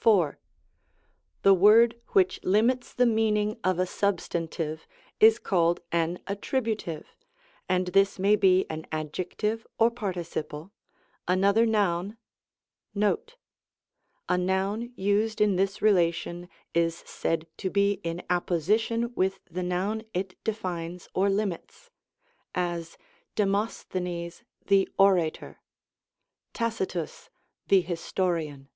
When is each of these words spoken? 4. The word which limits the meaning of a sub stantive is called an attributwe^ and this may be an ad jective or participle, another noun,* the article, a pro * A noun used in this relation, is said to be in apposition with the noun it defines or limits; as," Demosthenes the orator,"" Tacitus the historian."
4. 0.00 0.40
The 1.42 1.54
word 1.54 2.00
which 2.08 2.42
limits 2.42 2.92
the 2.92 3.06
meaning 3.06 3.60
of 3.62 3.78
a 3.78 3.86
sub 3.86 4.16
stantive 4.18 4.80
is 5.20 5.38
called 5.38 5.78
an 5.92 6.18
attributwe^ 6.26 7.04
and 7.68 7.86
this 7.86 8.18
may 8.18 8.34
be 8.34 8.68
an 8.68 8.84
ad 8.90 9.12
jective 9.12 9.64
or 9.78 9.92
participle, 9.92 10.72
another 11.28 11.64
noun,* 11.64 12.18
the 12.96 13.06
article, 13.06 13.22
a 13.30 13.30
pro 13.30 13.34
* 13.98 14.28
A 14.34 14.38
noun 14.38 14.92
used 14.96 15.40
in 15.40 15.54
this 15.54 15.80
relation, 15.80 16.48
is 16.74 16.96
said 17.06 17.46
to 17.58 17.70
be 17.70 18.00
in 18.02 18.24
apposition 18.28 19.14
with 19.14 19.38
the 19.48 19.62
noun 19.62 20.02
it 20.12 20.34
defines 20.42 21.08
or 21.14 21.30
limits; 21.30 21.90
as," 22.56 22.98
Demosthenes 23.36 24.42
the 24.66 24.88
orator,"" 24.98 25.60
Tacitus 26.54 27.30
the 27.68 27.82
historian." 27.82 28.68